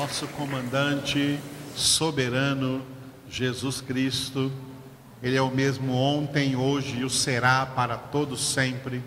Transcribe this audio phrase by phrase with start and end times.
[0.00, 1.40] nosso comandante
[1.74, 2.86] soberano,
[3.28, 4.52] Jesus Cristo.
[5.20, 9.02] Ele é o mesmo ontem, hoje e o será para todos sempre.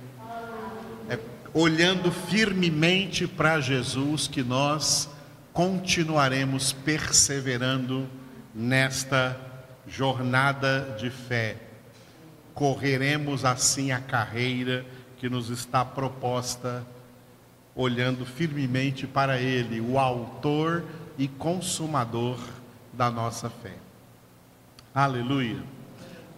[1.10, 1.18] É
[1.54, 5.10] olhando firmemente para Jesus que nós
[5.54, 8.06] continuaremos perseverando
[8.54, 9.40] nesta
[9.88, 11.56] jornada de fé.
[12.54, 14.86] Correremos assim a carreira
[15.16, 16.86] que nos está proposta,
[17.76, 20.84] olhando firmemente para Ele, o Autor
[21.18, 22.38] e Consumador
[22.92, 23.76] da nossa fé.
[24.94, 25.64] Aleluia.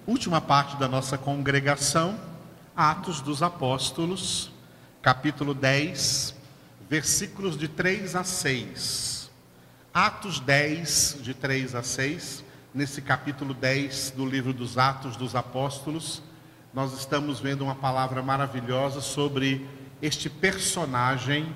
[0.05, 2.19] Última parte da nossa congregação,
[2.75, 4.51] Atos dos Apóstolos,
[5.01, 6.35] capítulo 10,
[6.89, 9.31] versículos de 3 a 6.
[9.93, 12.43] Atos 10, de 3 a 6,
[12.73, 16.21] nesse capítulo 10 do livro dos Atos dos Apóstolos,
[16.73, 19.67] nós estamos vendo uma palavra maravilhosa sobre
[20.03, 21.47] este personagem,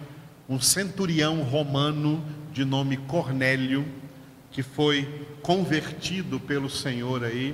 [0.47, 3.85] um centurião romano de nome Cornélio,
[4.49, 7.53] que foi convertido pelo Senhor aí,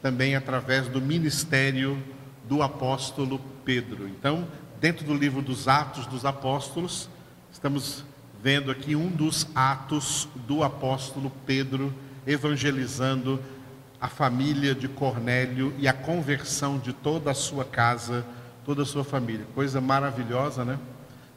[0.00, 2.02] também através do ministério
[2.48, 4.08] do apóstolo Pedro.
[4.08, 4.48] Então,
[4.80, 7.10] dentro do livro dos Atos dos Apóstolos,
[7.52, 8.02] estamos
[8.42, 11.92] vendo aqui um dos atos do apóstolo Pedro
[12.26, 13.38] evangelizando
[14.00, 18.24] a família de Cornélio e a conversão de toda a sua casa,
[18.64, 19.46] toda a sua família.
[19.54, 20.78] Coisa maravilhosa, né?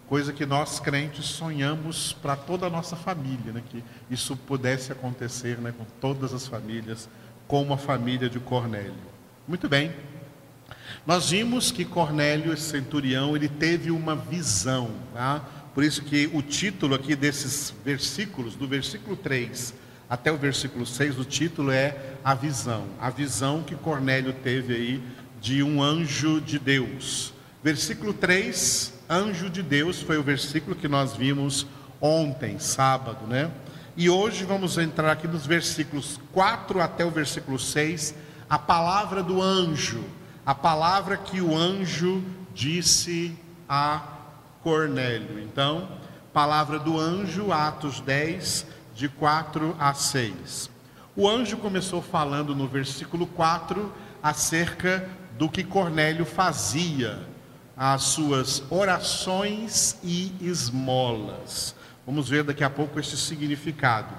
[0.07, 3.63] Coisa que nós crentes sonhamos para toda a nossa família, né?
[3.67, 5.73] que isso pudesse acontecer né?
[5.75, 7.09] com todas as famílias,
[7.47, 8.93] como a família de Cornélio.
[9.47, 9.91] Muito bem.
[11.07, 15.43] Nós vimos que Cornélio, esse centurião, ele teve uma visão, tá?
[15.73, 19.73] Por isso que o título aqui desses versículos, do versículo 3
[20.09, 22.85] até o versículo 6, o título é a visão.
[22.99, 25.03] A visão que Cornélio teve aí
[25.45, 27.31] de um anjo de Deus.
[27.63, 31.67] Versículo 3, anjo de Deus, foi o versículo que nós vimos
[32.01, 33.51] ontem, sábado, né?
[33.95, 38.15] E hoje vamos entrar aqui nos versículos 4 até o versículo 6,
[38.49, 40.03] a palavra do anjo,
[40.43, 43.37] a palavra que o anjo disse
[43.69, 44.01] a
[44.63, 45.39] Cornélio.
[45.39, 45.87] Então,
[46.33, 50.71] palavra do anjo, Atos 10, de 4 a 6.
[51.15, 55.07] O anjo começou falando no versículo 4 acerca
[55.37, 57.19] do que Cornélio fazia
[57.75, 61.75] as suas orações e esmolas.
[62.05, 64.13] Vamos ver daqui a pouco esse significado.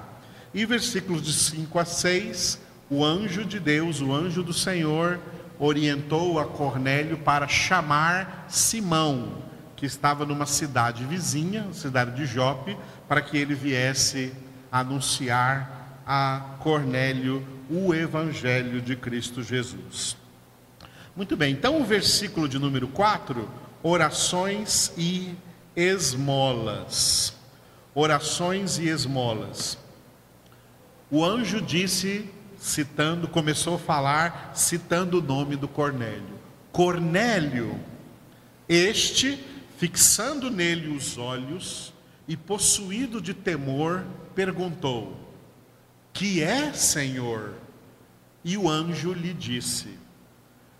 [0.52, 2.60] E versículos de 5 a 6,
[2.90, 5.18] o anjo de Deus, o anjo do Senhor,
[5.58, 9.42] orientou a Cornélio para chamar Simão,
[9.74, 12.76] que estava numa cidade vizinha, cidade de Jope,
[13.08, 14.32] para que ele viesse
[14.70, 20.16] anunciar a Cornélio o evangelho de Cristo Jesus.
[21.16, 23.48] Muito bem, então o versículo de número 4,
[23.82, 25.34] orações e
[25.74, 27.34] esmolas.
[27.94, 29.78] Orações e esmolas.
[31.10, 32.28] O anjo disse,
[32.58, 36.38] citando, começou a falar, citando o nome do Cornélio.
[36.70, 37.80] Cornélio,
[38.68, 39.42] este,
[39.78, 41.94] fixando nele os olhos
[42.28, 44.04] e possuído de temor,
[44.34, 45.16] perguntou:
[46.12, 47.54] Que é, Senhor?
[48.44, 50.04] E o anjo lhe disse: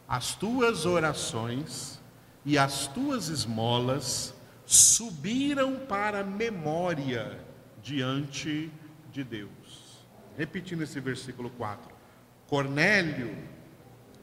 [0.08, 2.00] as tuas orações
[2.44, 4.34] e as tuas esmolas
[4.64, 7.38] subiram para memória
[7.82, 8.70] diante
[9.12, 10.04] de Deus.
[10.36, 11.94] Repetindo esse versículo 4.
[12.46, 13.36] Cornélio,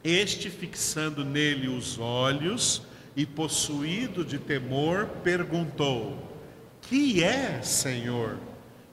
[0.02, 2.82] este fixando nele os olhos
[3.16, 6.40] e possuído de temor, perguntou:
[6.80, 8.38] Que é, Senhor?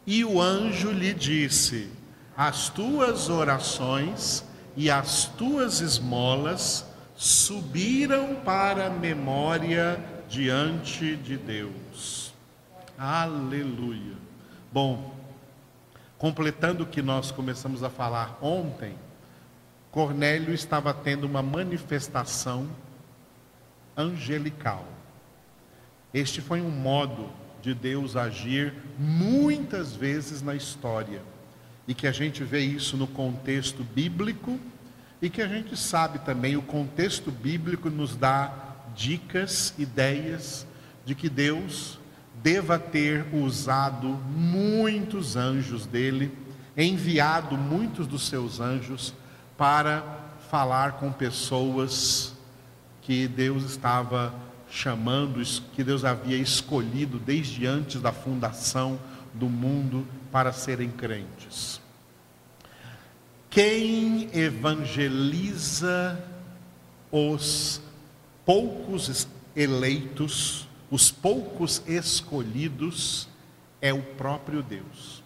[0.05, 1.89] E o anjo lhe disse:
[2.35, 4.43] As tuas orações
[4.75, 12.33] e as tuas esmolas subiram para a memória diante de Deus.
[12.97, 14.15] Aleluia.
[14.71, 15.15] Bom,
[16.17, 18.95] completando o que nós começamos a falar ontem,
[19.91, 22.69] Cornélio estava tendo uma manifestação
[23.95, 24.85] angelical.
[26.13, 27.29] Este foi um modo
[27.61, 31.21] de Deus agir muitas vezes na história
[31.87, 34.59] e que a gente vê isso no contexto bíblico
[35.21, 38.53] e que a gente sabe também o contexto bíblico nos dá
[38.95, 40.65] dicas, ideias
[41.05, 41.99] de que Deus
[42.41, 46.31] deva ter usado muitos anjos dele,
[46.75, 49.13] enviado muitos dos seus anjos
[49.57, 50.03] para
[50.49, 52.33] falar com pessoas
[53.01, 54.33] que Deus estava
[54.69, 55.43] chamando,
[55.73, 58.99] que Deus havia escolhido desde antes da fundação
[59.33, 61.81] do mundo para serem crentes.
[63.49, 66.23] Quem evangeliza
[67.11, 67.81] os
[68.45, 73.27] poucos eleitos, os poucos escolhidos,
[73.81, 75.21] é o próprio Deus.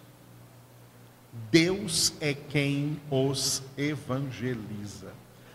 [1.50, 5.12] Deus é quem os evangeliza,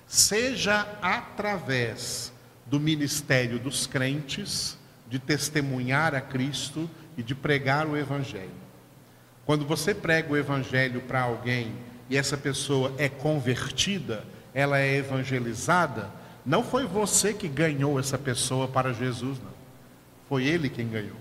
[0.07, 2.31] seja através
[2.65, 4.77] do ministério dos crentes,
[5.09, 8.49] de testemunhar a Cristo e de pregar o Evangelho.
[9.45, 11.73] Quando você prega o Evangelho para alguém
[12.09, 14.23] e essa pessoa é convertida,
[14.53, 16.09] ela é evangelizada,
[16.45, 19.51] não foi você que ganhou essa pessoa para Jesus, não.
[20.27, 21.17] Foi ele quem ganhou.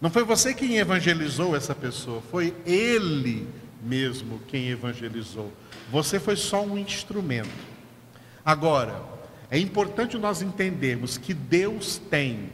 [0.00, 3.48] Não foi você quem evangelizou essa pessoa, foi ele
[3.82, 5.52] mesmo quem evangelizou.
[5.90, 7.48] Você foi só um instrumento.
[8.44, 9.00] Agora,
[9.50, 12.50] é importante nós entendermos que Deus tem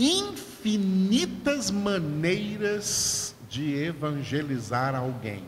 [0.00, 5.44] infinitas maneiras de evangelizar alguém.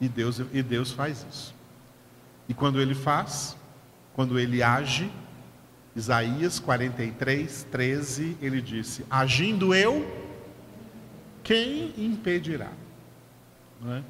[0.00, 1.54] E Deus, e Deus faz isso.
[2.48, 3.56] E quando ele faz,
[4.14, 5.10] quando ele age,
[5.94, 10.04] Isaías 43, 13, ele disse: Agindo eu,
[11.42, 12.70] quem impedirá?
[13.86, 14.02] É?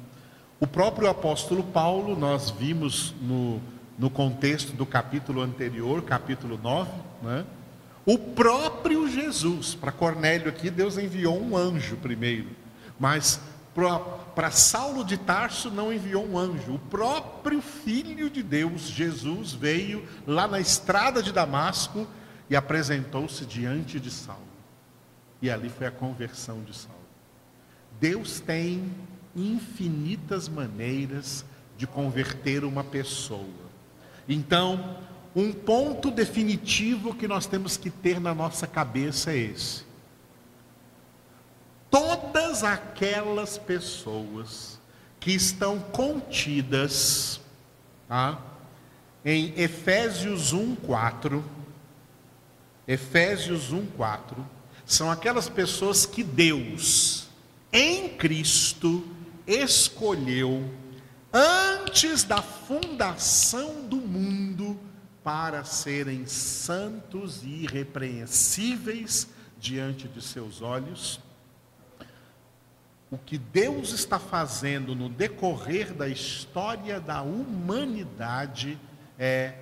[0.59, 3.61] O próprio apóstolo Paulo, nós vimos no,
[3.97, 6.89] no contexto do capítulo anterior, capítulo 9,
[7.25, 7.56] é?
[8.07, 12.47] O próprio Jesus, para Cornélio aqui, Deus enviou um anjo primeiro,
[12.97, 13.41] mas
[14.33, 20.07] para Saulo de Tarso não enviou um anjo, o próprio Filho de Deus, Jesus, veio
[20.25, 22.07] lá na estrada de Damasco
[22.49, 24.41] e apresentou-se diante de Saulo.
[25.41, 26.97] E ali foi a conversão de Saulo.
[27.99, 28.89] Deus tem
[29.35, 31.43] infinitas maneiras
[31.77, 33.67] de converter uma pessoa.
[34.29, 34.97] Então,
[35.37, 39.83] um ponto definitivo que nós temos que ter na nossa cabeça é esse:
[41.91, 44.79] todas aquelas pessoas
[45.19, 47.39] que estão contidas
[48.07, 48.41] tá,
[49.23, 51.43] em Efésios 1:4,
[52.87, 54.43] Efésios 1:4,
[54.87, 57.27] são aquelas pessoas que Deus,
[57.71, 59.05] em Cristo,
[59.45, 60.67] escolheu
[61.31, 63.97] antes da fundação do
[65.27, 69.27] para serem santos e irrepreensíveis
[69.59, 71.19] diante de seus olhos.
[73.11, 78.79] O que Deus está fazendo no decorrer da história da humanidade
[79.19, 79.55] é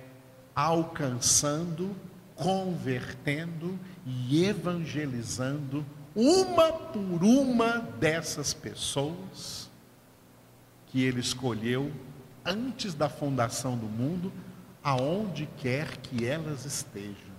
[0.54, 1.96] alcançando,
[2.36, 3.76] convertendo
[4.06, 5.84] e evangelizando
[6.14, 9.68] uma por uma dessas pessoas
[10.86, 11.90] que ele escolheu
[12.44, 14.32] antes da fundação do mundo,
[14.86, 17.34] aonde quer que elas estejam.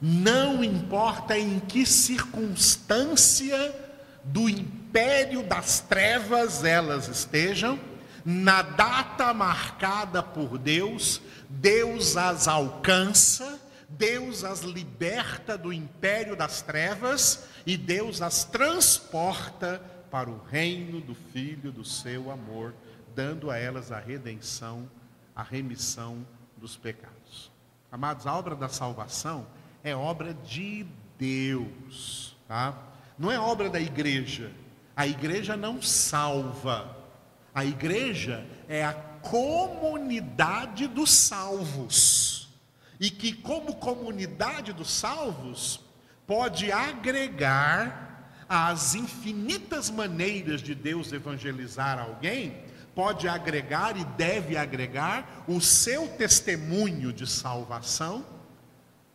[0.00, 3.74] Não importa em que circunstância
[4.22, 7.80] do império das trevas elas estejam,
[8.24, 17.42] na data marcada por Deus, Deus as alcança, Deus as liberta do império das trevas
[17.66, 19.82] e Deus as transporta
[20.12, 22.72] para o reino do Filho do seu amor,
[23.16, 24.88] dando a elas a redenção,
[25.34, 26.24] a remissão
[26.58, 27.50] dos pecados.
[27.90, 29.46] Amados, a obra da salvação
[29.82, 30.86] é obra de
[31.18, 32.76] Deus, tá?
[33.18, 34.52] Não é obra da igreja.
[34.94, 36.96] A igreja não salva.
[37.54, 42.48] A igreja é a comunidade dos salvos.
[43.00, 45.80] E que, como comunidade dos salvos,
[46.26, 48.08] pode agregar
[48.48, 52.56] as infinitas maneiras de Deus evangelizar alguém,
[52.98, 58.26] pode agregar e deve agregar o seu testemunho de salvação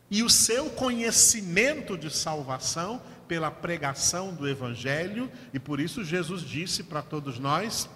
[0.09, 6.81] e o seu conhecimento de salvação pela pregação do Evangelho, e por isso Jesus disse
[6.81, 7.89] para todos nós,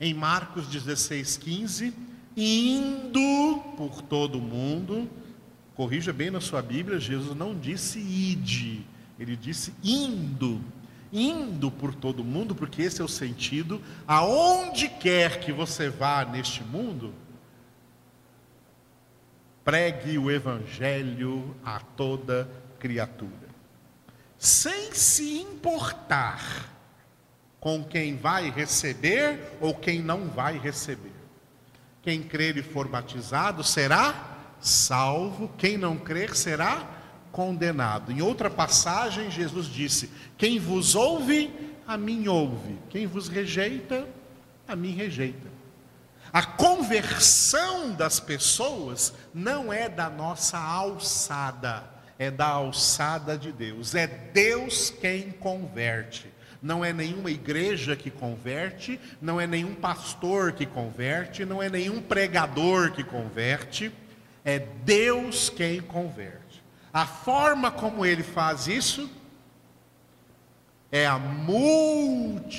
[0.00, 1.94] em Marcos 16, 15:
[2.36, 5.08] indo por todo o mundo,
[5.76, 8.84] corrija bem na sua Bíblia, Jesus não disse ide,
[9.20, 10.60] ele disse indo,
[11.18, 16.62] indo por todo mundo, porque esse é o sentido, aonde quer que você vá neste
[16.62, 17.14] mundo,
[19.64, 23.46] pregue o Evangelho a toda criatura
[24.38, 26.72] sem se importar
[27.58, 31.12] com quem vai receber ou quem não vai receber.
[32.02, 36.95] Quem crer e for batizado será salvo, quem não crer será
[37.36, 38.10] condenado.
[38.10, 41.50] Em outra passagem, Jesus disse: Quem vos ouve,
[41.86, 44.08] a mim ouve, quem vos rejeita,
[44.66, 45.54] a mim rejeita.
[46.32, 53.94] A conversão das pessoas não é da nossa alçada é da alçada de Deus.
[53.94, 56.26] É Deus quem converte.
[56.62, 62.00] Não é nenhuma igreja que converte, não é nenhum pastor que converte, não é nenhum
[62.00, 63.92] pregador que converte,
[64.44, 66.45] é Deus quem converte.
[66.96, 69.10] A forma como ele faz isso
[70.90, 72.56] é a multiforme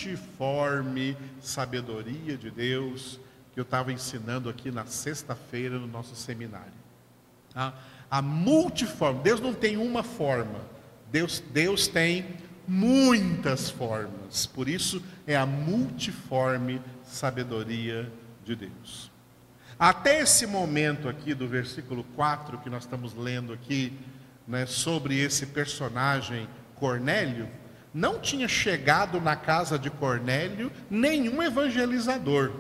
[1.42, 3.20] sabedoria de Deus
[3.52, 6.72] que eu estava ensinando aqui na sexta-feira no nosso seminário.
[7.56, 7.74] A,
[8.12, 10.62] a multiforme, Deus não tem uma forma,
[11.12, 12.28] Deus, Deus tem
[12.68, 18.08] muitas formas, por isso é a multiforme sabedoria
[18.46, 19.10] de Deus.
[19.80, 23.98] Até esse momento aqui do versículo 4 que nós estamos lendo aqui,
[24.48, 27.50] né, sobre esse personagem Cornélio,
[27.94, 32.52] não tinha chegado na casa de Cornélio nenhum evangelizador,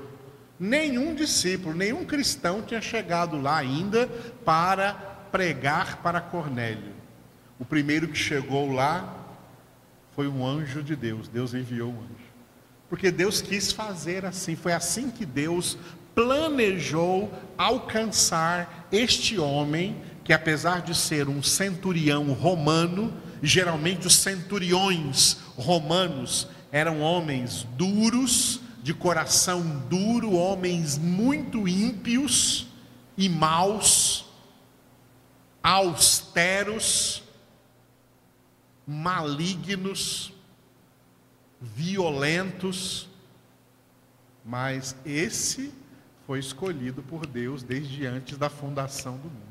[0.59, 4.07] nenhum discípulo, nenhum cristão tinha chegado lá ainda
[4.43, 4.93] para
[5.31, 6.93] pregar para Cornélio.
[7.59, 9.25] O primeiro que chegou lá
[10.15, 12.27] foi um anjo de Deus, Deus enviou um anjo.
[12.89, 15.77] Porque Deus quis fazer assim, foi assim que Deus
[16.15, 26.49] planejou alcançar este homem, que apesar de ser um centurião romano, geralmente os centuriões romanos
[26.69, 32.67] eram homens duros, de coração duro, homens muito ímpios
[33.17, 34.25] e maus,
[35.63, 37.23] austeros,
[38.85, 40.33] malignos,
[41.61, 43.07] violentos,
[44.43, 45.73] mas esse
[46.25, 49.46] foi escolhido por Deus desde antes da fundação do mundo.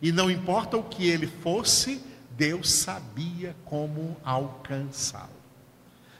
[0.00, 2.02] E não importa o que ele fosse,
[2.36, 5.30] Deus sabia como alcançá-lo.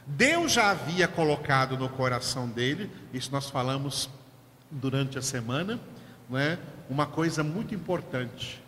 [0.05, 4.09] Deus já havia colocado no coração dele, isso nós falamos
[4.71, 5.79] durante a semana,
[6.29, 6.57] não é?
[6.89, 8.63] uma coisa muito importante,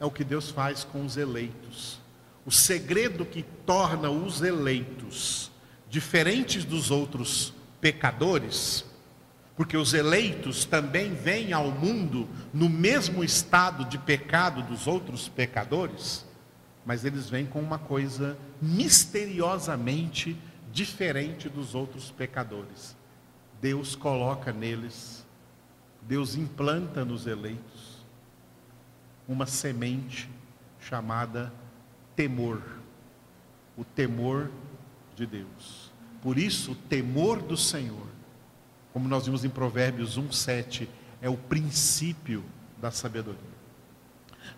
[0.00, 2.00] é o que Deus faz com os eleitos.
[2.44, 5.50] O segredo que torna os eleitos
[5.88, 8.84] diferentes dos outros pecadores,
[9.56, 16.24] porque os eleitos também vêm ao mundo no mesmo estado de pecado dos outros pecadores,
[16.84, 20.36] mas eles vêm com uma coisa misteriosamente
[20.72, 22.96] diferente dos outros pecadores.
[23.60, 25.24] Deus coloca neles,
[26.00, 28.04] Deus implanta nos eleitos
[29.28, 30.28] uma semente
[30.80, 31.52] chamada
[32.16, 32.60] temor,
[33.76, 34.50] o temor
[35.14, 35.92] de Deus.
[36.20, 38.06] Por isso, o temor do Senhor,
[38.92, 40.88] como nós vimos em Provérbios 1:7,
[41.20, 42.44] é o princípio
[42.80, 43.40] da sabedoria.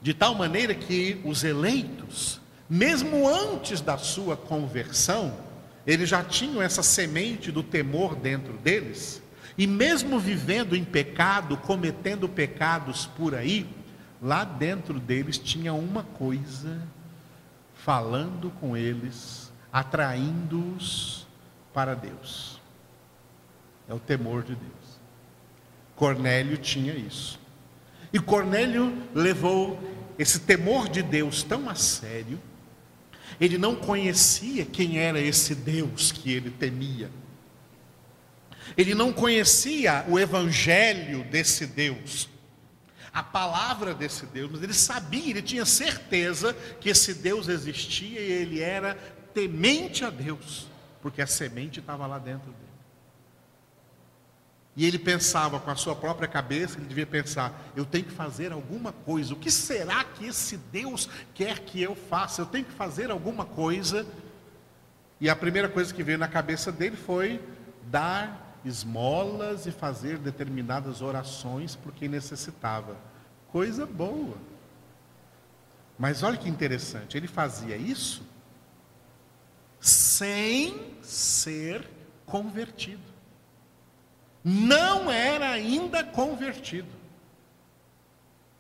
[0.01, 5.37] De tal maneira que os eleitos, mesmo antes da sua conversão,
[5.87, 9.23] eles já tinham essa semente do temor dentro deles,
[9.57, 13.67] e mesmo vivendo em pecado, cometendo pecados por aí,
[14.21, 16.81] lá dentro deles tinha uma coisa
[17.75, 21.27] falando com eles, atraindo-os
[21.73, 22.64] para Deus.
[23.89, 25.01] É o temor de Deus.
[25.95, 27.39] Cornélio tinha isso.
[28.13, 29.79] E Cornélio levou
[30.19, 32.41] esse temor de Deus tão a sério,
[33.41, 37.11] ele não conhecia quem era esse Deus que ele temia.
[38.77, 42.29] Ele não conhecia o evangelho desse Deus,
[43.13, 48.33] a palavra desse Deus, mas ele sabia, ele tinha certeza que esse Deus existia e
[48.33, 48.95] ele era
[49.33, 50.69] temente a Deus,
[51.03, 52.74] porque a semente estava lá dentro dele.
[54.77, 58.53] E ele pensava com a sua própria cabeça, ele devia pensar: eu tenho que fazer
[58.53, 59.33] alguma coisa.
[59.33, 62.43] O que será que esse Deus quer que eu faça?
[62.43, 64.07] Eu tenho que fazer alguma coisa.
[65.21, 67.41] E a primeira coisa que veio na cabeça dele foi
[67.85, 72.97] dar esmolas e fazer determinadas orações por quem necessitava.
[73.49, 74.37] Coisa boa.
[75.97, 78.23] Mas olha que interessante, ele fazia isso
[79.79, 81.89] sem ser
[82.27, 83.14] convertido
[84.45, 86.89] não era ainda convertido.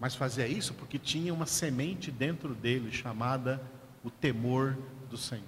[0.01, 3.61] Mas fazia isso porque tinha uma semente dentro dele chamada
[4.03, 4.77] o temor
[5.11, 5.45] do Senhor.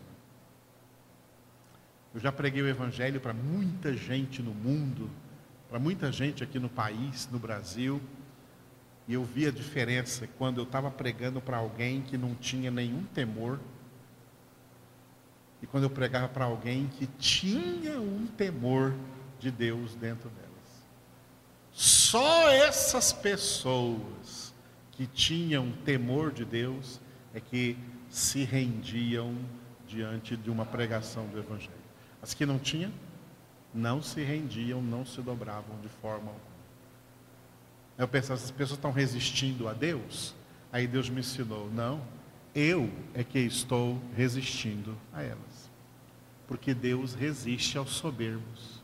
[2.15, 5.11] Eu já preguei o Evangelho para muita gente no mundo,
[5.69, 8.01] para muita gente aqui no país, no Brasil,
[9.09, 13.05] e eu vi a diferença quando eu estava pregando para alguém que não tinha nenhum
[13.05, 13.61] temor,
[15.61, 18.95] e quando eu pregava para alguém que tinha um temor
[19.47, 20.87] de Deus dentro delas.
[21.73, 24.53] Só essas pessoas
[24.93, 27.01] que tinham temor de Deus
[27.33, 27.79] é que
[28.11, 29.37] se rendiam
[29.87, 31.73] diante de uma pregação do Evangelho.
[32.21, 32.91] As que não tinham,
[33.73, 36.57] não se rendiam, não se dobravam de forma alguma.
[37.99, 40.35] Eu pensava, essas pessoas estão resistindo a Deus?
[40.73, 42.03] Aí Deus me ensinou, não,
[42.53, 45.71] eu é que estou resistindo a elas.
[46.49, 48.76] Porque Deus resiste aos soberbos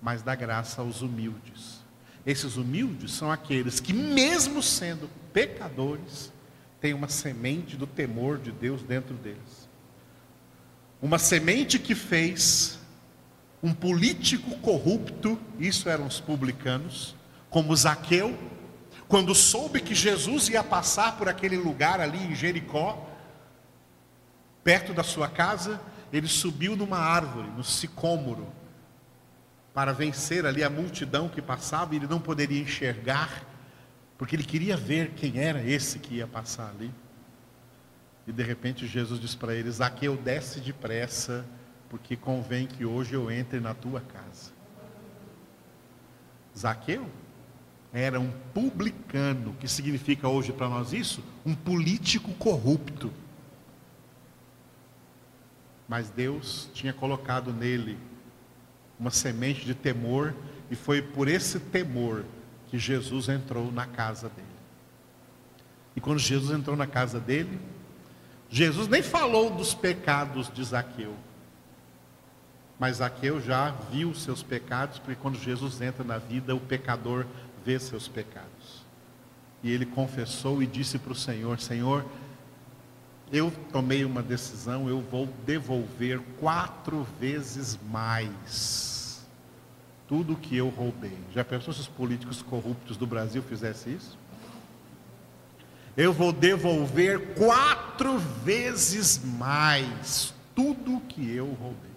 [0.00, 1.80] mas dá graça aos humildes.
[2.24, 6.32] Esses humildes são aqueles que, mesmo sendo pecadores,
[6.80, 9.68] têm uma semente do temor de Deus dentro deles.
[11.00, 12.78] Uma semente que fez
[13.62, 17.14] um político corrupto, isso eram os publicanos,
[17.50, 18.38] como Zaqueu,
[19.08, 23.06] quando soube que Jesus ia passar por aquele lugar ali em Jericó,
[24.62, 25.80] perto da sua casa,
[26.12, 28.46] ele subiu numa árvore, no sicômoro,
[29.72, 33.44] para vencer ali a multidão que passava, e ele não poderia enxergar,
[34.18, 36.92] porque ele queria ver quem era esse que ia passar ali.
[38.26, 41.44] E de repente Jesus diz para ele: Zaqueu, desce depressa,
[41.88, 44.52] porque convém que hoje eu entre na tua casa.
[46.56, 47.08] Zaqueu
[47.92, 51.24] era um publicano, que significa hoje para nós isso?
[51.44, 53.12] Um político corrupto.
[55.88, 57.98] Mas Deus tinha colocado nele
[59.00, 60.34] uma semente de temor,
[60.70, 62.24] e foi por esse temor
[62.68, 64.46] que Jesus entrou na casa dele.
[65.96, 67.58] E quando Jesus entrou na casa dele,
[68.50, 71.16] Jesus nem falou dos pecados de Zaqueu.
[72.78, 77.26] Mas Zaqueu já viu seus pecados, porque quando Jesus entra na vida, o pecador
[77.64, 78.84] vê seus pecados.
[79.62, 82.04] E ele confessou e disse para o Senhor: Senhor,
[83.32, 89.24] eu tomei uma decisão, eu vou devolver quatro vezes mais
[90.08, 91.16] tudo que eu roubei.
[91.32, 94.18] Já pensou se os políticos corruptos do Brasil fizessem isso?
[95.96, 101.90] Eu vou devolver quatro vezes mais tudo que eu roubei.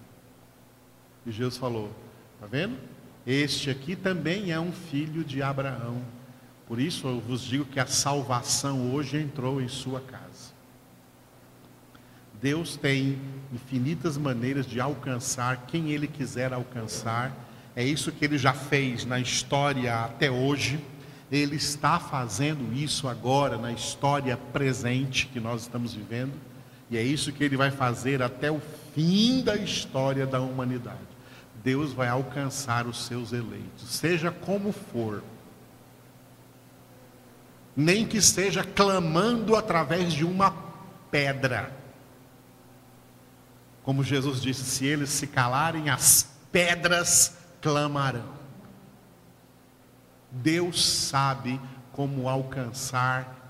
[1.25, 1.91] E Jesus falou:
[2.35, 2.77] Está vendo?
[3.25, 6.01] Este aqui também é um filho de Abraão.
[6.67, 10.52] Por isso eu vos digo que a salvação hoje entrou em sua casa.
[12.43, 13.17] Deus tem
[13.53, 17.31] infinitas maneiras de alcançar quem Ele quiser alcançar.
[17.73, 20.77] É isso que Ele já fez na história até hoje.
[21.31, 26.33] Ele está fazendo isso agora na história presente que nós estamos vivendo.
[26.91, 28.61] E é isso que Ele vai fazer até o
[28.93, 30.99] fim da história da humanidade.
[31.63, 35.23] Deus vai alcançar os seus eleitos, seja como for.
[37.73, 40.53] Nem que seja clamando através de uma
[41.09, 41.82] pedra.
[43.83, 48.33] Como Jesus disse: se eles se calarem, as pedras clamarão.
[50.31, 53.43] Deus sabe como alcançar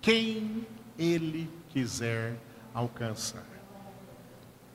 [0.00, 2.36] quem Ele quiser
[2.72, 3.44] alcançar.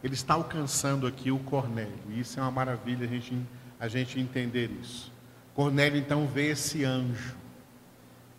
[0.03, 1.93] Ele está alcançando aqui o Cornélio.
[2.09, 3.41] E isso é uma maravilha a gente,
[3.79, 5.11] a gente entender isso.
[5.53, 7.35] Cornélio então vê esse anjo.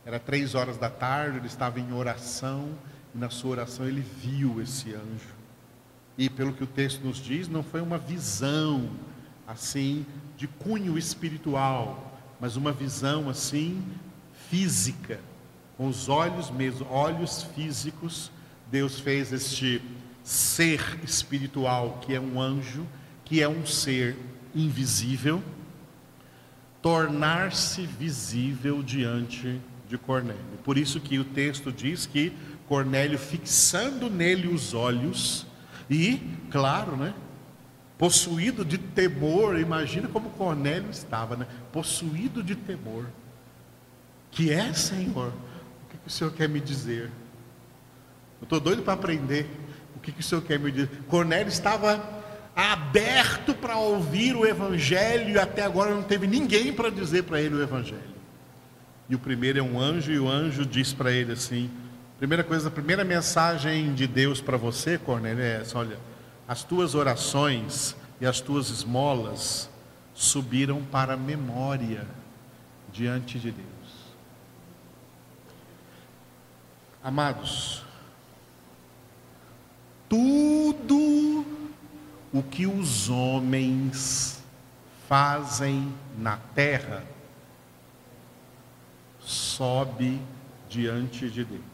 [0.04, 2.68] Era três horas da tarde, ele estava em oração,
[3.14, 5.43] e na sua oração ele viu esse anjo.
[6.16, 8.88] E pelo que o texto nos diz, não foi uma visão
[9.46, 13.83] assim de cunho espiritual, mas uma visão assim
[14.48, 15.20] física,
[15.77, 18.31] com os olhos mesmo, olhos físicos.
[18.70, 19.83] Deus fez este
[20.22, 22.87] ser espiritual, que é um anjo,
[23.24, 24.16] que é um ser
[24.55, 25.42] invisível,
[26.81, 30.40] tornar-se visível diante de Cornélio.
[30.62, 32.33] Por isso que o texto diz que
[32.68, 35.46] Cornélio fixando nele os olhos
[35.90, 36.20] e,
[36.50, 37.14] claro, né,
[37.98, 43.06] possuído de temor, imagina como Cornélio estava, né, possuído de temor.
[44.30, 45.28] Que é, Senhor?
[45.28, 47.10] O que, que o Senhor quer me dizer?
[48.40, 49.48] Eu estou doido para aprender
[50.04, 50.90] que, que o senhor quer me dizer?
[51.08, 52.22] Cornélio estava
[52.54, 57.54] aberto para ouvir o Evangelho e até agora não teve ninguém para dizer para ele
[57.54, 58.14] o Evangelho.
[59.08, 61.70] E o primeiro é um anjo, e o anjo diz para ele assim:
[62.18, 65.98] primeira coisa, a primeira mensagem de Deus para você, Cornélio, é essa: olha,
[66.46, 69.68] as tuas orações e as tuas esmolas
[70.14, 72.07] subiram para a memória
[72.92, 73.68] diante de Deus.
[77.03, 77.83] Amados,
[80.09, 81.44] tudo
[82.33, 84.42] o que os homens
[85.09, 87.05] fazem na terra
[89.20, 90.20] sobe
[90.68, 91.73] diante de Deus.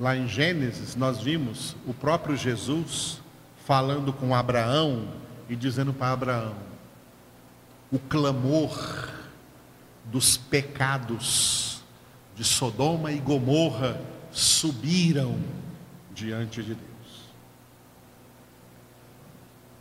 [0.00, 3.20] Lá em Gênesis, nós vimos o próprio Jesus
[3.66, 5.06] falando com Abraão
[5.46, 6.54] e dizendo para Abraão:
[7.92, 9.12] o clamor
[10.06, 11.82] dos pecados
[12.34, 14.00] de Sodoma e Gomorra
[14.32, 15.38] subiram
[16.14, 16.88] diante de Deus.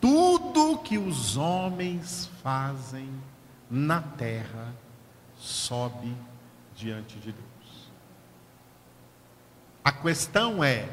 [0.01, 3.09] Tudo que os homens fazem
[3.71, 4.73] na terra
[5.37, 6.13] sobe
[6.75, 7.48] diante de Deus.
[9.83, 10.87] A questão é: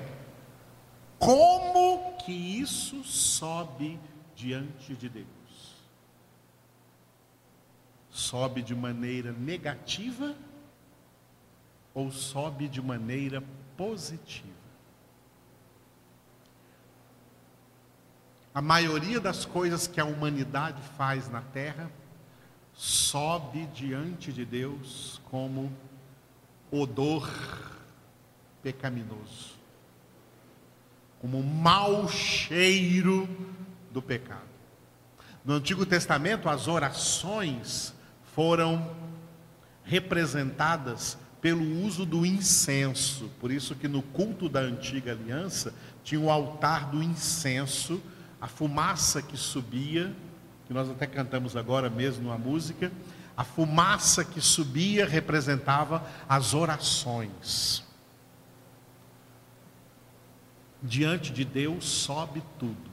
[1.19, 3.99] como que isso sobe
[4.35, 5.27] diante de Deus?
[8.11, 10.35] Sobe de maneira negativa
[11.95, 13.43] ou sobe de maneira
[13.77, 14.67] positiva.
[18.57, 21.91] a maioria das coisas que a humanidade faz na terra
[22.73, 25.71] sobe diante de Deus como
[26.71, 27.31] odor
[28.67, 29.55] pecaminoso,
[31.21, 33.29] como mau cheiro
[33.93, 34.43] do pecado.
[35.45, 37.95] No Antigo Testamento, as orações
[38.35, 38.91] foram
[39.85, 43.31] representadas pelo uso do incenso.
[43.39, 48.03] Por isso que no culto da antiga aliança tinha o altar do incenso,
[48.41, 50.13] a fumaça que subia,
[50.67, 52.91] que nós até cantamos agora mesmo a música,
[53.37, 57.86] a fumaça que subia representava as orações.
[60.87, 62.91] Diante de Deus sobe tudo.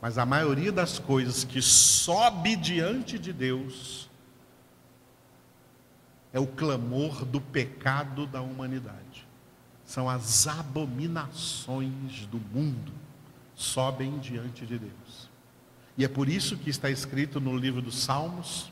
[0.00, 4.08] Mas a maioria das coisas que sobe diante de Deus
[6.32, 9.26] é o clamor do pecado da humanidade.
[9.84, 12.92] São as abominações do mundo
[13.56, 15.28] sobem diante de Deus.
[15.96, 18.70] E é por isso que está escrito no livro dos Salmos,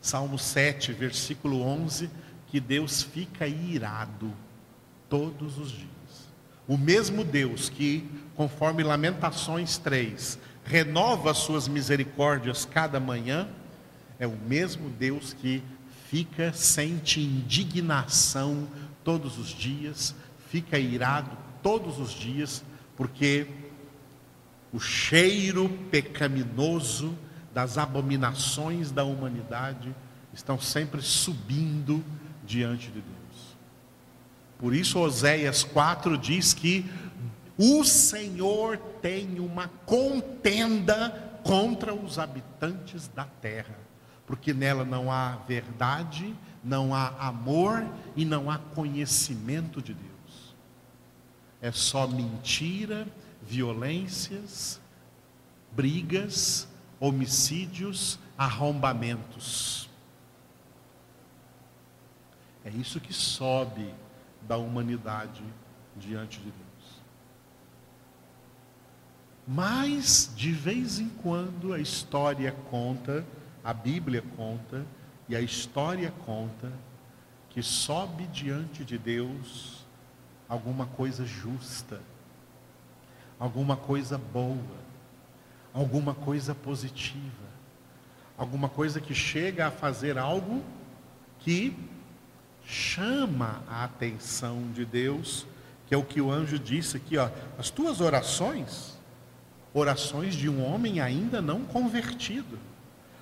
[0.00, 2.08] Salmo 7, versículo 11,
[2.46, 4.32] que Deus fica irado
[5.08, 5.88] todos os dias.
[6.66, 13.48] O mesmo Deus que, conforme Lamentações 3, renova as suas misericórdias cada manhã,
[14.18, 15.62] é o mesmo Deus que
[16.08, 18.66] fica, sente indignação
[19.02, 20.14] todos os dias,
[20.48, 21.30] fica irado
[21.62, 22.64] todos os dias,
[22.96, 23.46] porque
[24.72, 27.14] o cheiro pecaminoso
[27.52, 29.94] das abominações da humanidade
[30.32, 32.02] estão sempre subindo
[32.44, 33.13] diante de Deus.
[34.58, 36.84] Por isso, Oséias 4 diz que
[37.56, 41.10] o Senhor tem uma contenda
[41.44, 43.78] contra os habitantes da terra,
[44.26, 47.86] porque nela não há verdade, não há amor
[48.16, 50.54] e não há conhecimento de Deus.
[51.60, 53.06] É só mentira,
[53.42, 54.80] violências,
[55.72, 56.66] brigas,
[56.98, 59.88] homicídios, arrombamentos.
[62.64, 63.92] É isso que sobe
[64.46, 65.42] da humanidade
[65.96, 66.64] diante de Deus.
[69.46, 73.24] Mas, de vez em quando, a história conta,
[73.62, 74.84] a Bíblia conta,
[75.28, 76.72] e a história conta,
[77.50, 79.84] que sobe diante de Deus
[80.48, 82.00] alguma coisa justa,
[83.38, 84.84] alguma coisa boa,
[85.72, 87.44] alguma coisa positiva,
[88.36, 90.62] alguma coisa que chega a fazer algo
[91.38, 91.76] que
[92.66, 95.46] chama a atenção de Deus,
[95.86, 98.98] que é o que o anjo disse aqui, ó, as tuas orações,
[99.72, 102.58] orações de um homem ainda não convertido.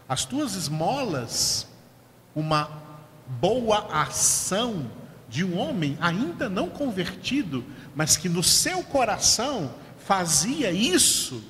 [0.09, 1.67] As tuas esmolas,
[2.35, 2.71] uma
[3.41, 4.91] boa ação
[5.29, 11.43] de um homem ainda não convertido, mas que no seu coração fazia isso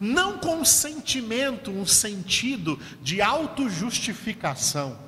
[0.00, 4.98] não com sentimento, um sentido de autojustificação,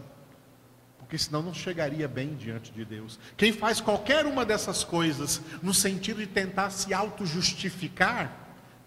[1.07, 3.17] porque senão não chegaria bem diante de Deus.
[3.37, 8.37] Quem faz qualquer uma dessas coisas no sentido de tentar se autojustificar,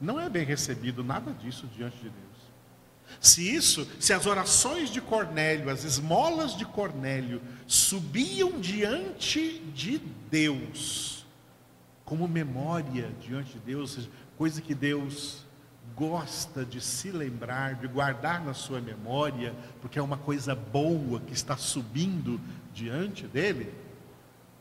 [0.01, 2.19] não é bem recebido nada disso diante de Deus.
[3.21, 9.97] Se isso, se as orações de Cornélio, as esmolas de Cornélio subiam diante de
[10.29, 11.25] Deus,
[12.03, 15.45] como memória diante de Deus, coisa que Deus
[15.99, 21.33] gosta de se lembrar, de guardar na sua memória, porque é uma coisa boa que
[21.33, 22.39] está subindo
[22.73, 23.73] diante dele,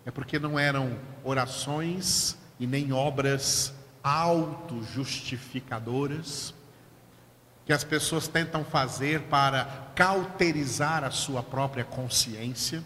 [0.04, 3.72] é porque não eram orações e nem obras
[4.02, 6.52] auto-justificadoras
[7.64, 12.82] que as pessoas tentam fazer para cauterizar a sua própria consciência,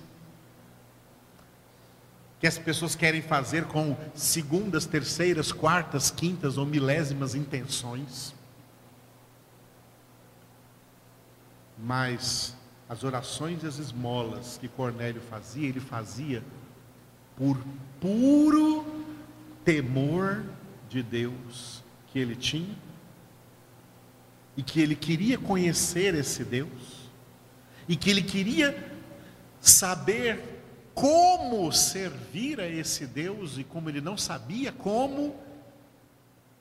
[2.39, 8.35] que as pessoas querem fazer com segundas, terceiras, quartas, quintas ou milésimas intenções.
[11.83, 12.57] Mas
[12.89, 16.43] as orações e as esmolas que Cornélio fazia, ele fazia
[17.37, 17.59] por
[18.01, 18.85] puro
[19.65, 20.45] temor
[20.89, 22.77] de Deus que ele tinha
[24.57, 27.09] e que ele queria conhecer esse Deus
[27.89, 28.93] e que ele queria
[29.61, 30.63] saber
[30.95, 35.35] como servir a esse Deus e como ele não sabia como,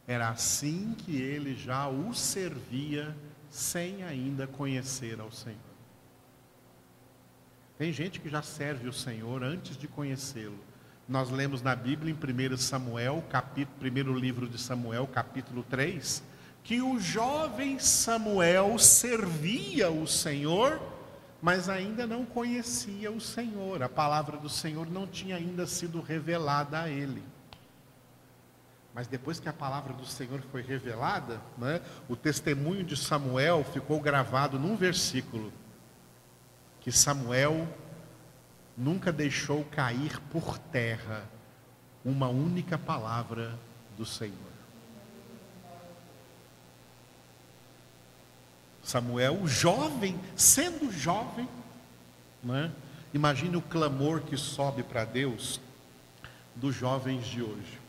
[0.07, 3.15] era assim que ele já o servia
[3.51, 5.59] sem ainda conhecer ao Senhor.
[7.77, 10.57] Tem gente que já serve o Senhor antes de conhecê-lo.
[11.07, 16.23] Nós lemos na Bíblia em 1 Samuel, capítulo, primeiro livro de Samuel, capítulo 3,
[16.63, 20.81] que o jovem Samuel servia o Senhor,
[21.41, 23.83] mas ainda não conhecia o Senhor.
[23.83, 27.23] A palavra do Senhor não tinha ainda sido revelada a ele.
[28.93, 33.99] Mas depois que a palavra do Senhor foi revelada, né, o testemunho de Samuel ficou
[34.01, 35.51] gravado num versículo
[36.81, 37.67] que Samuel
[38.75, 41.23] nunca deixou cair por terra
[42.03, 43.57] uma única palavra
[43.95, 44.51] do Senhor.
[48.83, 51.47] Samuel, jovem, sendo jovem,
[52.43, 52.71] né?
[53.13, 55.61] imagine o clamor que sobe para Deus
[56.55, 57.79] dos jovens de hoje.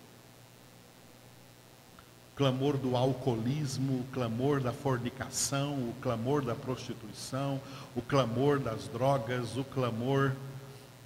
[2.34, 7.60] Clamor do alcoolismo, o clamor da fornicação, o clamor da prostituição,
[7.94, 10.32] o clamor das drogas, o clamor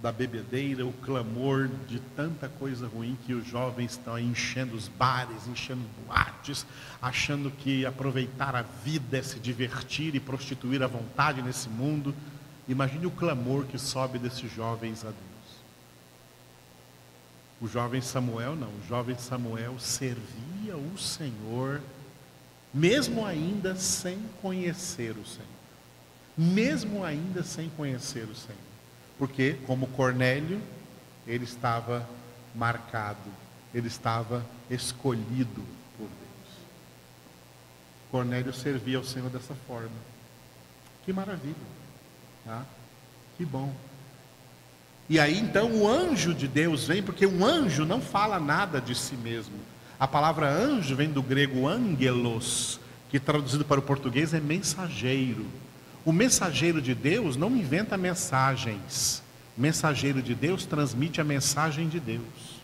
[0.01, 5.49] da bebedeira, o clamor de tanta coisa ruim que os jovens estão enchendo os bares,
[5.49, 6.67] enchendo boates,
[7.01, 12.15] achando que aproveitar a vida é se divertir e prostituir à vontade nesse mundo.
[12.69, 15.36] Imagine o clamor que sobe desses jovens a Deus.
[17.61, 21.81] O jovem Samuel não, o jovem Samuel servia o Senhor,
[22.73, 25.57] mesmo ainda sem conhecer o Senhor.
[26.37, 28.61] Mesmo ainda sem conhecer o Senhor.
[29.19, 30.61] Porque, como Cornélio,
[31.27, 32.07] ele estava
[32.55, 33.31] marcado,
[33.73, 35.65] ele estava escolhido
[35.97, 36.59] por Deus.
[38.11, 39.97] Cornélio servia ao Senhor dessa forma.
[41.07, 41.55] Que maravilha,
[42.45, 42.67] tá?
[43.39, 43.75] Que bom.
[45.09, 48.95] E aí então o anjo de Deus vem, porque um anjo não fala nada de
[48.95, 49.55] si mesmo.
[49.99, 55.47] A palavra anjo vem do grego angelos, que traduzido para o português é mensageiro.
[56.05, 59.23] O mensageiro de Deus não inventa mensagens.
[59.57, 62.57] O mensageiro de Deus transmite a mensagem de Deus.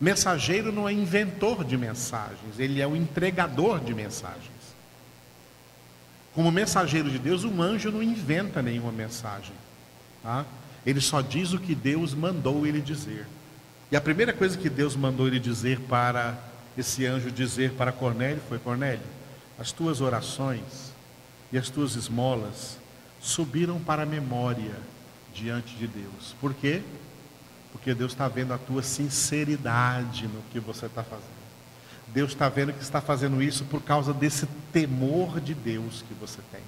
[0.00, 4.44] Mensageiro não é inventor de mensagens, ele é o entregador de mensagens.
[6.34, 9.54] Como mensageiro de Deus, um anjo não inventa nenhuma mensagem.
[10.22, 10.44] Tá?
[10.86, 13.26] Ele só diz o que Deus mandou ele dizer.
[13.90, 16.38] E a primeira coisa que Deus mandou ele dizer para
[16.78, 19.04] esse anjo dizer para Cornélio foi: Cornélio,
[19.58, 20.92] as tuas orações
[21.52, 22.78] e as tuas esmolas
[23.20, 24.76] subiram para a memória
[25.34, 26.34] diante de Deus.
[26.40, 26.82] Por quê?
[27.72, 31.36] Porque Deus está vendo a tua sinceridade no que você está fazendo.
[32.08, 36.40] Deus está vendo que está fazendo isso por causa desse temor de Deus que você
[36.52, 36.62] tem.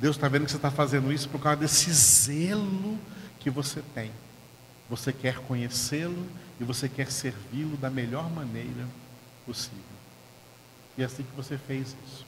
[0.00, 2.98] Deus está vendo que você está fazendo isso por causa desse zelo
[3.44, 4.10] que você tem.
[4.88, 6.26] Você quer conhecê-lo
[6.58, 8.88] e você quer servi-lo da melhor maneira
[9.44, 9.78] possível.
[10.96, 12.26] E é assim que você fez isso.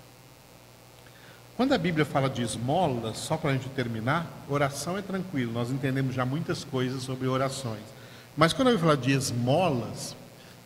[1.56, 5.70] Quando a Bíblia fala de esmola, só para a gente terminar, oração é tranquilo, nós
[5.70, 7.84] entendemos já muitas coisas sobre orações.
[8.36, 10.14] Mas quando a Bíblia fala de esmolas,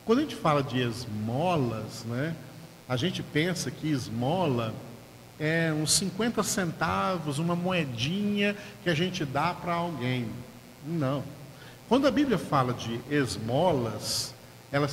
[0.04, 2.34] quando a gente fala de esmolas, né,
[2.88, 4.74] a gente pensa que esmola
[5.40, 10.26] é uns 50 centavos, uma moedinha que a gente dá para alguém.
[10.86, 11.24] Não.
[11.88, 14.34] Quando a Bíblia fala de esmolas,
[14.70, 14.88] ela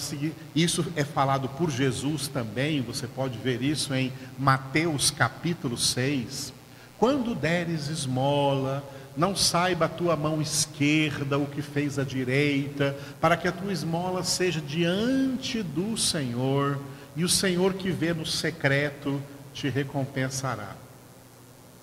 [0.56, 6.54] isso é falado por Jesus também, você pode ver isso em Mateus capítulo 6.
[6.98, 8.84] Quando deres esmola,
[9.18, 13.74] não saiba a tua mão esquerda o que fez a direita, para que a tua
[13.74, 16.80] esmola seja diante do Senhor,
[17.16, 19.22] e o Senhor que vê no secreto
[19.58, 20.76] te recompensará.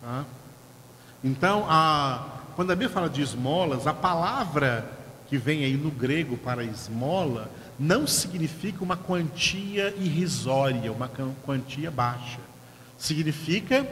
[0.00, 0.24] Tá?
[1.24, 4.88] Então, a, quando a Bíblia fala de esmolas, a palavra
[5.26, 11.10] que vem aí no grego para esmola não significa uma quantia irrisória, uma
[11.44, 12.38] quantia baixa.
[12.96, 13.84] Significa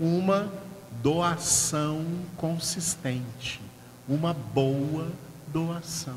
[0.00, 0.52] uma
[1.00, 2.04] doação
[2.36, 3.60] consistente,
[4.08, 5.12] uma boa
[5.46, 6.16] doação.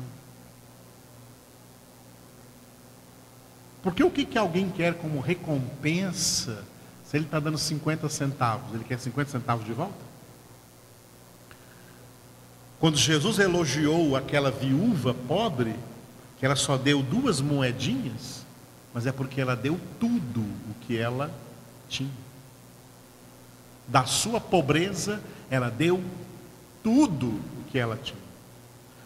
[3.80, 6.71] Porque o que, que alguém quer como recompensa
[7.12, 8.74] se ele está dando 50 centavos?
[8.74, 9.92] Ele quer 50 centavos de volta?
[12.80, 15.74] Quando Jesus elogiou aquela viúva pobre,
[16.38, 18.46] que ela só deu duas moedinhas,
[18.94, 21.30] mas é porque ela deu tudo o que ela
[21.86, 22.08] tinha.
[23.86, 25.20] Da sua pobreza,
[25.50, 26.02] ela deu
[26.82, 28.22] tudo o que ela tinha.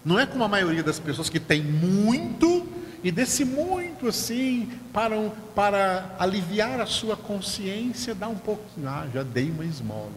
[0.05, 2.69] Não é como a maioria das pessoas que tem muito
[3.07, 9.23] e desse muito assim, para, para aliviar a sua consciência, dá um pouquinho, ah, já
[9.23, 10.11] dei uma esmola.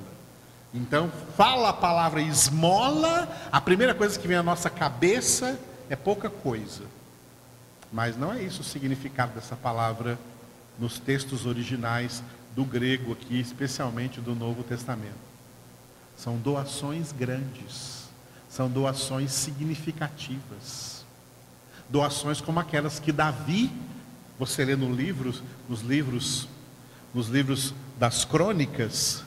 [0.73, 6.31] Então, fala a palavra esmola, a primeira coisa que vem à nossa cabeça é pouca
[6.31, 6.81] coisa.
[7.93, 10.17] Mas não é isso o significado dessa palavra
[10.79, 12.23] nos textos originais
[12.55, 15.13] do grego aqui, especialmente do Novo Testamento.
[16.17, 18.09] São doações grandes,
[18.49, 20.98] são doações significativas.
[21.89, 23.71] Doações como aquelas que Davi,
[24.37, 25.33] você lê no livro,
[25.67, 26.47] nos livros,
[27.13, 29.23] nos livros das crônicas,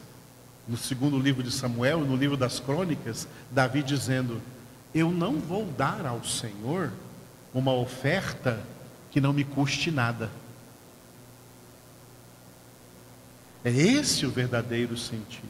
[0.67, 4.41] no segundo livro de Samuel, no livro das crônicas, Davi dizendo:
[4.95, 6.93] Eu não vou dar ao Senhor
[7.53, 8.65] uma oferta
[9.11, 10.31] que não me custe nada.
[13.65, 15.49] É esse o verdadeiro sentido.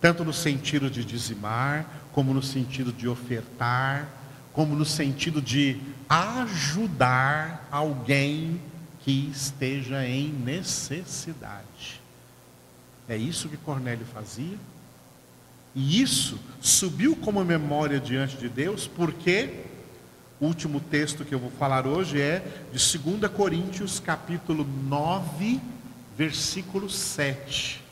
[0.00, 4.06] Tanto no sentido de dizimar, como no sentido de ofertar,
[4.54, 8.60] como no sentido de ajudar alguém
[9.00, 12.00] que esteja em necessidade.
[13.06, 14.56] É isso que Cornélio fazia.
[15.74, 19.64] E isso subiu como memória diante de Deus, porque
[20.40, 22.40] o último texto que eu vou falar hoje é
[22.72, 25.60] de 2 Coríntios, capítulo 9,
[26.16, 27.82] versículo 7.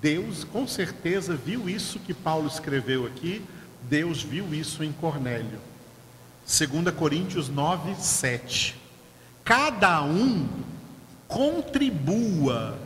[0.00, 3.42] Deus com certeza viu isso que Paulo escreveu aqui,
[3.82, 5.60] Deus viu isso em Cornélio.
[6.46, 8.80] 2 Coríntios 9, 7.
[9.44, 10.48] Cada um
[11.26, 12.78] contribua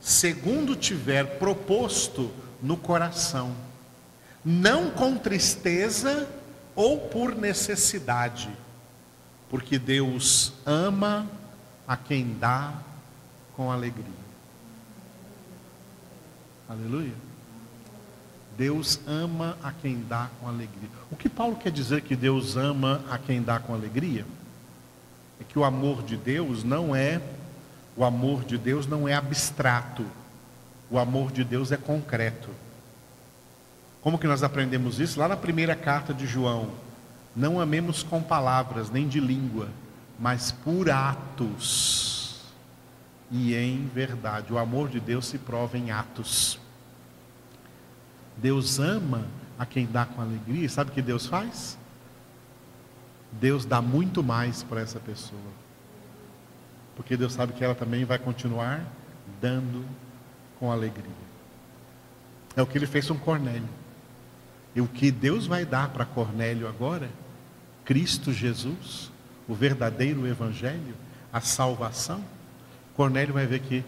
[0.00, 2.30] segundo tiver proposto
[2.62, 3.54] no coração,
[4.44, 6.28] não com tristeza
[6.76, 8.48] ou por necessidade,
[9.50, 11.26] porque Deus ama
[11.86, 12.72] a quem dá
[13.56, 14.06] com alegria.
[16.68, 17.27] Aleluia.
[18.58, 20.90] Deus ama a quem dá com alegria.
[21.10, 24.26] O que Paulo quer dizer que Deus ama a quem dá com alegria?
[25.40, 27.22] É que o amor de Deus não é
[27.98, 30.06] o amor de Deus não é abstrato.
[30.88, 32.48] O amor de Deus é concreto.
[34.00, 35.18] Como que nós aprendemos isso?
[35.18, 36.70] Lá na primeira carta de João.
[37.34, 39.68] Não amemos com palavras, nem de língua,
[40.16, 42.40] mas por atos
[43.32, 44.52] e em verdade.
[44.52, 46.56] O amor de Deus se prova em atos.
[48.40, 49.26] Deus ama
[49.58, 50.68] a quem dá com alegria.
[50.68, 51.78] Sabe o que Deus faz?
[53.32, 55.58] Deus dá muito mais para essa pessoa
[56.98, 58.84] porque Deus sabe que ela também vai continuar
[59.40, 59.86] dando
[60.58, 61.04] com alegria.
[62.56, 63.68] É o que ele fez com Cornélio.
[64.74, 67.08] E o que Deus vai dar para Cornélio agora,
[67.84, 69.12] Cristo Jesus,
[69.46, 70.96] o verdadeiro evangelho,
[71.32, 72.20] a salvação,
[72.96, 73.84] Cornélio vai ver que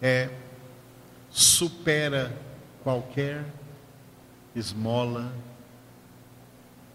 [0.00, 0.30] é
[1.30, 2.34] supera
[2.86, 3.44] qualquer
[4.54, 5.32] esmola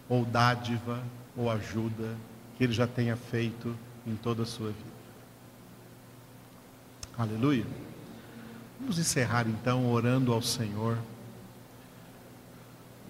[0.08, 1.02] ou dádiva
[1.36, 2.16] ou ajuda
[2.56, 3.76] que ele já tenha feito
[4.06, 5.02] em toda a sua vida.
[7.18, 7.66] Aleluia.
[8.80, 10.96] Vamos encerrar então orando ao Senhor.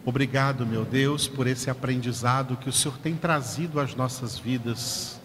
[0.05, 5.21] Obrigado, meu Deus, por esse aprendizado que o Senhor tem trazido às nossas vidas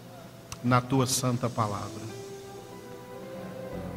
[0.63, 2.05] na tua santa palavra.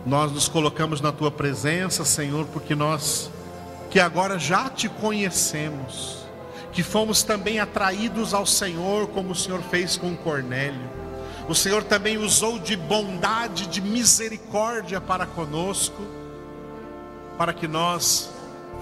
[0.06, 3.30] Nós nos colocamos na tua presença, Senhor, porque nós
[3.90, 6.24] que agora já te conhecemos,
[6.72, 11.00] que fomos também atraídos ao Senhor, como o Senhor fez com Cornélio
[11.50, 16.00] o Senhor também usou de bondade, de misericórdia para conosco,
[17.36, 18.30] para que nós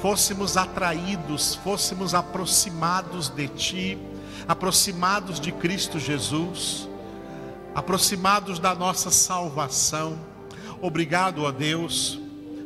[0.03, 3.99] fôssemos atraídos, fôssemos aproximados de Ti,
[4.47, 6.87] aproximados de Cristo Jesus,
[7.75, 10.19] aproximados da nossa salvação.
[10.83, 12.21] Obrigado a Deus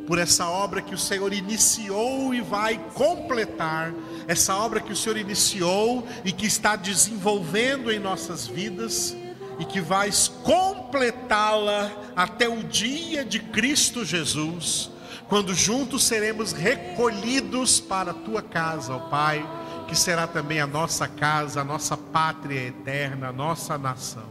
[0.06, 3.92] por essa obra que o Senhor iniciou e vai completar,
[4.26, 9.16] essa obra que o Senhor iniciou e que está desenvolvendo em nossas vidas
[9.58, 14.90] e que vais completá-la até o dia de Cristo Jesus,
[15.28, 19.48] quando juntos seremos recolhidos para a tua casa, ó Pai,
[19.86, 24.30] que será também a nossa casa, a nossa pátria eterna, a nossa nação.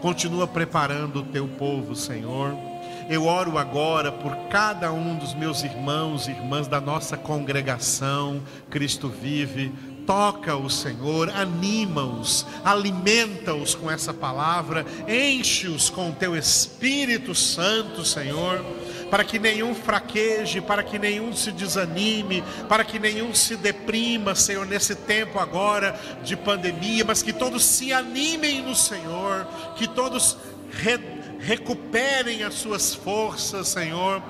[0.00, 2.71] Continua preparando o teu povo, Senhor.
[3.08, 9.08] Eu oro agora por cada um dos meus irmãos e irmãs da nossa congregação, Cristo
[9.08, 9.72] vive.
[10.06, 18.64] Toca o Senhor, anima-os, alimenta-os com essa palavra, enche-os com o teu Espírito Santo, Senhor,
[19.08, 24.66] para que nenhum fraqueje, para que nenhum se desanime, para que nenhum se deprima, Senhor,
[24.66, 30.36] nesse tempo agora de pandemia, mas que todos se animem no Senhor, que todos
[30.72, 34.22] re recuperem as suas forças, Senhor,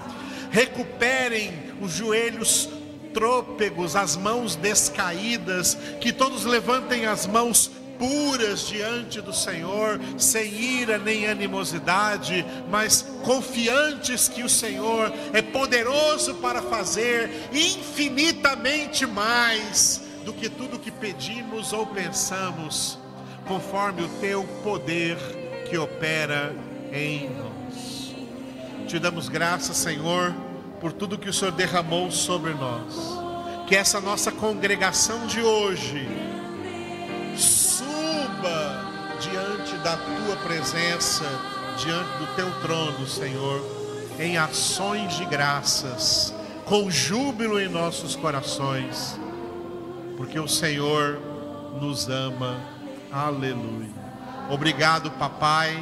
[0.50, 2.68] recuperem os joelhos
[3.12, 10.98] trôpegos, as mãos descaídas, que todos levantem as mãos puras diante do Senhor, sem ira
[10.98, 20.48] nem animosidade, mas confiantes que o Senhor é poderoso para fazer infinitamente mais do que
[20.48, 22.98] tudo que pedimos ou pensamos,
[23.46, 25.16] conforme o teu poder
[25.68, 28.14] que opera em nós.
[28.86, 30.34] Te damos graças, Senhor
[30.82, 32.92] por tudo que o Senhor derramou sobre nós.
[33.68, 36.08] Que essa nossa congregação de hoje
[37.36, 38.84] suba
[39.20, 41.24] diante da tua presença,
[41.78, 43.64] diante do teu trono, Senhor,
[44.18, 46.34] em ações de graças,
[46.64, 49.16] com júbilo em nossos corações,
[50.16, 51.20] porque o Senhor
[51.80, 52.60] nos ama.
[53.12, 53.92] Aleluia.
[54.50, 55.80] Obrigado, papai.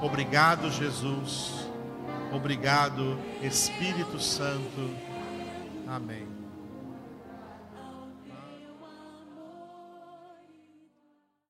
[0.00, 1.68] Obrigado, Jesus.
[2.32, 4.90] Obrigado, Espírito Santo.
[5.86, 6.35] Amém.